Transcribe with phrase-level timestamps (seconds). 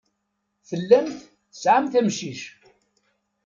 [0.67, 1.17] Tellamt
[1.51, 2.41] tesɛamt amcic.